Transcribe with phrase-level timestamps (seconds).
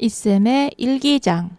[0.00, 1.56] 이쌤의 일기장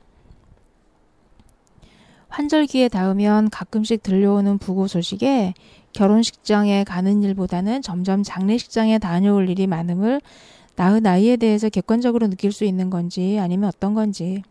[2.30, 5.54] 환절기에 닿으면 가끔씩 들려오는 부고 소식에
[5.94, 10.22] 결혼식장에 가는 일보다는 점점 장례식장에 다녀올 일이 많음을
[10.76, 14.44] 나의 나이에 대해서 객관적으로 느낄 수 있는 건지 아니면 어떤 건지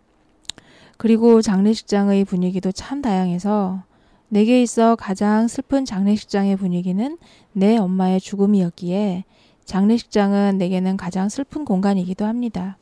[0.98, 3.84] 그리고 장례식장의 분위기도 참 다양해서
[4.28, 7.17] 내게 있어 가장 슬픈 장례식장의 분위기는
[7.52, 9.25] 내 엄마의 죽음이었기에
[9.64, 12.77] 장례식장은 내게는 가장 슬픈 공간이기도 합니다.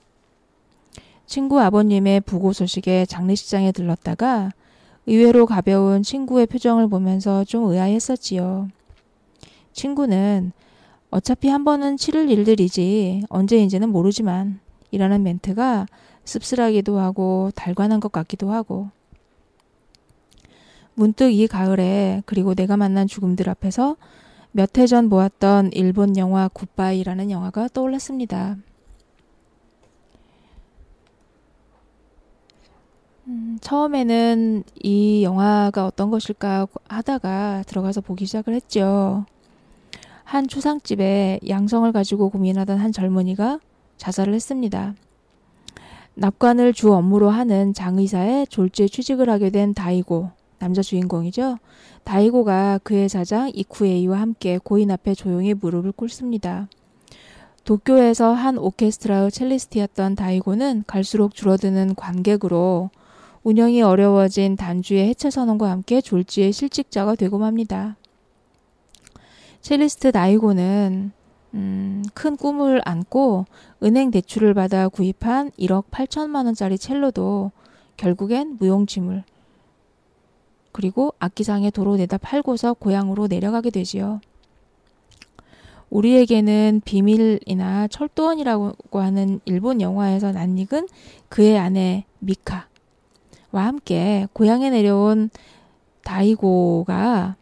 [1.27, 4.51] 친구 아버님의 부고 소식에 장례식장에 들렀다가
[5.07, 8.69] 의외로 가벼운 친구의 표정을 보면서 좀 의아했었지요.
[9.73, 10.53] 친구는
[11.11, 14.61] 어차피 한 번은 치를 일들이지 언제인지는 모르지만
[14.91, 15.87] 이라는 멘트가
[16.25, 18.89] 씁쓸하기도 하고 달관한 것 같기도 하고
[20.95, 23.97] 문득 이 가을에 그리고 내가 만난 죽음들 앞에서
[24.53, 28.57] 몇 해 전 보았던 일본 영화 굿바이라는 영화가 떠올랐습니다.
[33.67, 39.27] 처음에는 이 영화가 어떤 것일까 하다가 들어가서 보기 시작을 했죠.
[40.23, 43.59] 한 초상집에 양성을 가지고 고민하던 한 젊은이가
[43.97, 44.95] 자살을 했습니다.
[46.15, 51.59] 납관을 주 업무로 하는 장의사의 졸지에 취직을 하게 된 다이고, 남자 주인공이죠.
[52.05, 56.69] 다이고가 그의 사장 이쿠에이와 함께 고인 앞에 조용히 무릎을 꿇습니다.
[57.65, 62.91] 도쿄에서 한 오케스트라의 첼리스트였던 다이고는 갈수록 줄어드는 관객으로
[63.47, 67.95] 운영이 어려워진 단주의 해체 선언과 함께 졸지의 실직자가 되고 맙니다.
[69.61, 71.13] 첼리스트 나이고는
[71.55, 73.45] 음, 큰 꿈을 안고
[73.85, 77.53] 은행 대출을 받아 구입한 1억 8천만 원짜리 첼로도
[77.97, 79.23] 결국엔 무용지물
[80.73, 84.21] 그리고 악기상에 도로 내다 팔고서 고향으로 내려가게 되지요.
[85.91, 90.89] 우리에게는 비밀이나 철도원이라고 하는 일본 영화에서 낯익은
[91.29, 92.76] 그의 아내 미카 와
[93.65, 95.31] 함께 고향에 내려온
[96.05, 97.37] 다이고가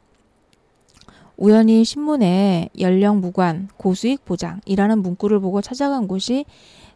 [1.36, 6.44] 우연히 신문에 연령 무관 고수익 보장이라는 문구를 보고 찾아간 곳이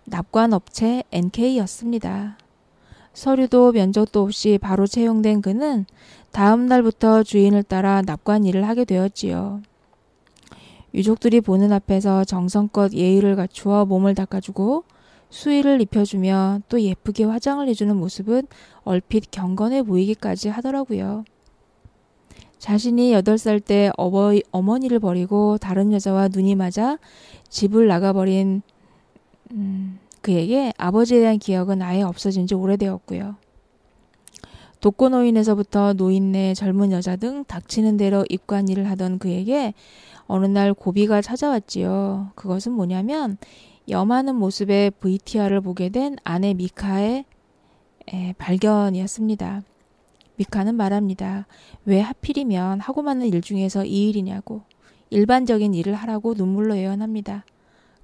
[0.05, 2.39] 납관업체 NK였습니다.
[3.13, 5.87] 서류도 면접도 없이 바로 채용된 그는
[6.31, 9.61] 다음 날부터 주인을 따라 납관 일을 하게 되었지요.
[10.95, 14.85] 유족들이 보는 앞에서 정성껏 예의를 갖추어 몸을 닦아주고
[15.31, 18.47] 수의를 입혀주며 또 예쁘게 화장을 해주는 모습은
[18.85, 21.25] 얼핏 경건해 보이기까지 하더라고요.
[22.59, 26.99] 자신이 8살 때 어버이, 어머니를 버리고 다른 여자와 눈이 맞아
[27.49, 28.63] 집을 나가버린
[29.53, 33.37] 음, 그에게 아버지에 대한 기억은 아예 없어진 지 오래되었고요.
[34.81, 39.75] 독거노인에서부터 노인네 젊은 여자 등 닥치는 대로 입관 일을 하던 그에게
[40.27, 42.33] 어느 날 고비가 찾아왔지요.
[42.35, 43.39] 그것은 뭐냐면
[43.89, 47.25] 염하는 모습의 VTR을 보게 된 아내 미카의
[48.13, 49.63] 에, 발견이었습니다.
[50.37, 51.47] 미카는 말합니다.
[51.85, 54.63] 왜 하필이면 하고 많은 일 중에서 이 일이냐고
[55.11, 57.45] 일반적인 일을 하라고 눈물로 예언합니다.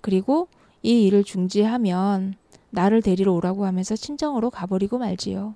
[0.01, 0.49] 그리고
[0.83, 2.35] 이 일을 중지하면
[2.71, 5.55] 나를 데리러 오라고 하면서 친정으로 가버리고 말지요.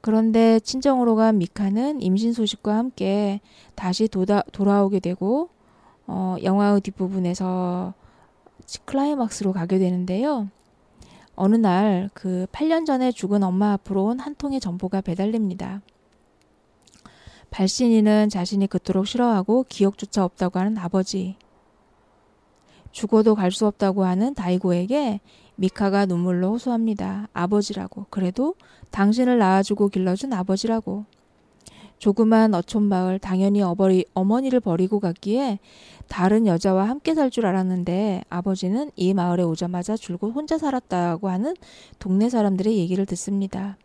[0.00, 3.40] 그런데 친정으로 간 미카는 임신 소식과 함께
[3.74, 5.50] 다시 도다, 돌아오게 되고
[6.06, 7.94] 어, 영화의 뒷부분에서
[8.84, 10.48] 클라이막스로 가게 되는데요.
[11.34, 15.80] 어느 날 그 8년 전에 죽은 엄마 앞으로 온 한 통의 전보가 배달됩니다.
[17.50, 21.36] 발신이는 자신이 그토록 싫어하고 기억조차 없다고 하는 아버지.
[22.92, 25.20] 죽어도 갈 수 없다고 하는 다이고에게
[25.56, 27.28] 미카가 눈물로 호소합니다.
[27.32, 28.06] 아버지라고.
[28.10, 28.54] 그래도
[28.90, 31.04] 당신을 낳아주고 길러준 아버지라고.
[32.00, 35.58] 조그만 어촌 마을 당연히 어버리, 어머니를 버리고 갔기에
[36.08, 41.54] 다른 여자와 함께 살 줄 알았는데 아버지는 이 마을에 오자마자 줄곧 혼자 살았다고 하는
[42.00, 43.76] 동네 사람들의 얘기를 듣습니다.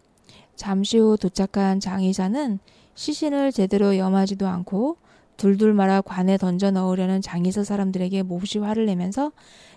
[0.55, 2.59] 잠시 후 도착한 장의사는
[2.95, 4.95] 시신을 제대로 염하지도 않고
[5.35, 9.33] 둘둘 말아 관에 던져 넣으려는 장의사 사람들에게 몹시 화를 내면서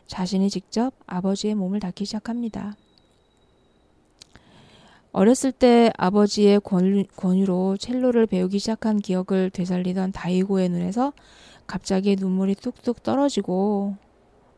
[0.07, 2.77] 자신이 직접 아버지의 몸을 닦기 시작합니다.
[5.13, 11.13] 어렸을 때 아버지의 권유로 첼로를 배우기 시작한 기억을 되살리던 다이고의 눈에서
[11.67, 13.97] 갑자기 눈물이 뚝뚝 떨어지고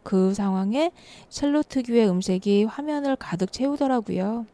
[0.02, 0.92] 그 상황에
[1.28, 4.46] 첼로 특유의 음색이 화면을 가득 채우더라고요.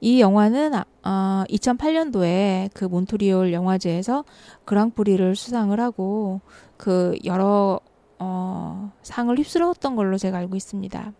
[0.00, 4.24] 이 영화는 어, 2008년도에 그 몬트리올 영화제에서
[4.64, 6.40] 그랑프리를 수상을 하고
[6.76, 7.80] 그 여러
[8.18, 11.12] 어, 상을 휩쓸었던 걸로 제가 알고 있습니다.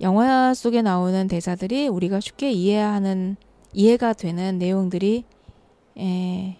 [0.00, 3.36] 영화 속에 나오는 대사들이 우리가 쉽게 이해하는
[3.72, 5.24] 이해가 되는 내용들이
[5.98, 6.56] 에,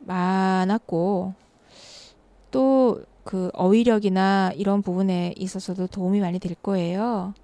[0.00, 1.34] 많았고
[2.50, 7.34] 또 그 어휘력이나 이런 부분에 있어서도 도움이 많이 될 거예요.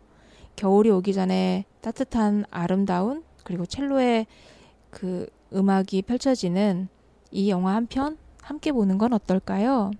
[0.54, 4.28] 겨울이 오기 전에 따뜻한 아름다운 그리고 첼로의
[4.90, 6.88] 그 음악이 펼쳐지는
[7.32, 9.90] 이 영화 한 편 함께 보는 건 어떨까요?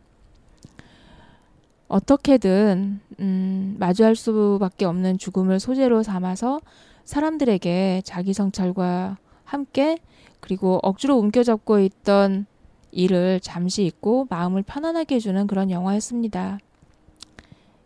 [1.92, 6.62] 어떻게든 음, 마주할 수밖에 없는 죽음을 소재로 삼아서
[7.04, 9.98] 사람들에게 자기 성찰과 함께
[10.40, 12.46] 그리고 억지로 움켜잡고 있던
[12.92, 16.58] 일을 잠시 잊고 마음을 편안하게 해주는 그런 영화였습니다.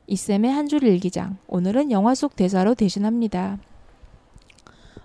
[0.07, 1.39] 이쌤의 한 줄 일기장.
[1.49, 3.59] 오늘은 영화 속 대사로 대신합니다.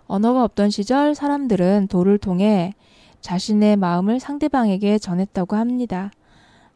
[0.05, 2.75] 언어가 없던 시절 사람들은 돌을 통해
[3.21, 6.11] 자신의 마음을 상대방에게 전했다고 합니다.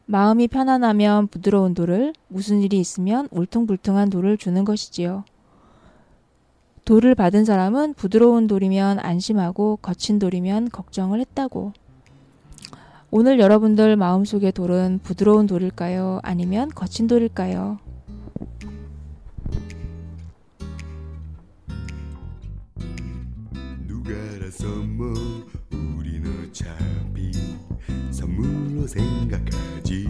[0.08, 5.24] 마음이 편안하면 부드러운 돌을, 무슨 일이 있으면 울퉁불퉁한 돌을 주는 것이지요.
[6.84, 11.72] 돌을 받은 사람은 부드러운 돌이면 안심하고 거친 돌이면 걱정을 했다고.
[13.10, 16.20] 오늘 여러분들 마음속의 돌은 부드러운 돌일까요?
[16.22, 17.78] 아니면 거친 돌일까요?
[23.86, 25.12] 누가라서 뭐
[25.98, 27.32] 우리는 어차피
[28.12, 30.04] 선물로 생각하 지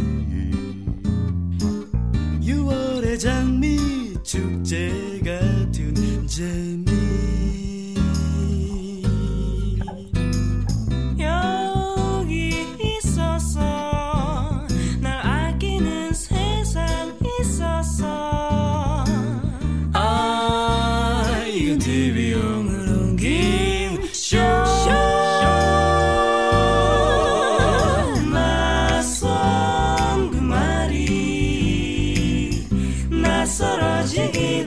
[33.86, 34.64] 세상이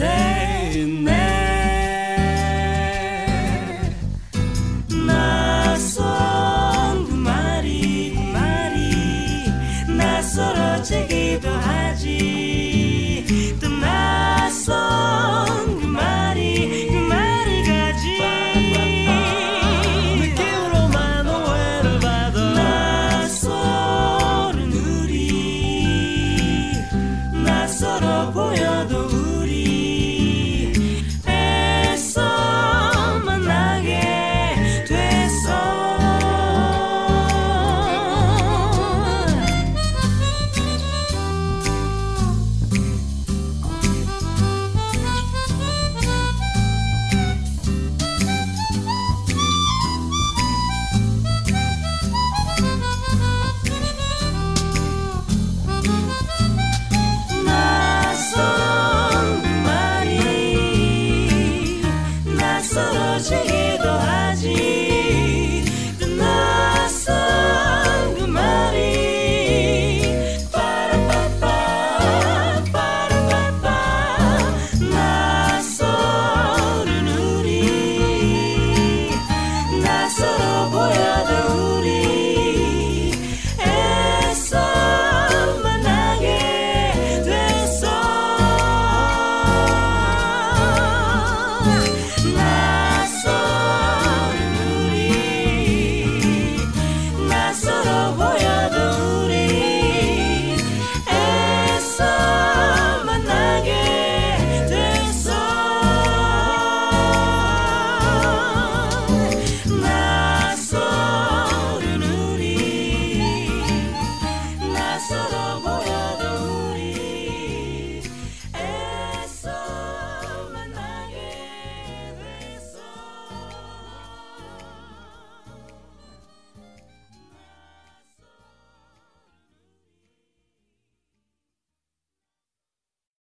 [0.00, 0.57] 에